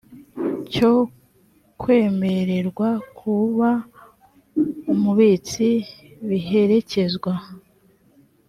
[0.71, 0.93] cyo
[1.79, 3.69] kwemererwa kuba
[4.93, 5.67] umubitsi
[6.27, 7.33] biherekezwa